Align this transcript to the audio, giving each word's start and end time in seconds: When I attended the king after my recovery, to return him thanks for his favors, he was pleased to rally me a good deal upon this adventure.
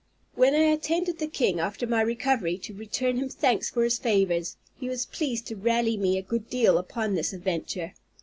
When 0.33 0.55
I 0.55 0.63
attended 0.71 1.19
the 1.19 1.27
king 1.27 1.59
after 1.59 1.85
my 1.85 2.01
recovery, 2.01 2.57
to 2.57 2.73
return 2.73 3.17
him 3.17 3.29
thanks 3.29 3.69
for 3.69 3.83
his 3.83 3.99
favors, 3.99 4.57
he 4.75 4.89
was 4.89 5.05
pleased 5.05 5.45
to 5.49 5.55
rally 5.55 5.95
me 5.95 6.17
a 6.17 6.23
good 6.23 6.49
deal 6.49 6.79
upon 6.79 7.13
this 7.13 7.33
adventure. 7.33 7.93